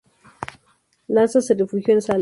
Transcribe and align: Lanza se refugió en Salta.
Lanza 1.09 1.41
se 1.41 1.53
refugió 1.53 1.93
en 1.93 2.01
Salta. 2.01 2.19